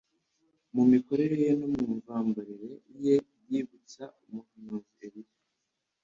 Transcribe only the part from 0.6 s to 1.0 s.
Mu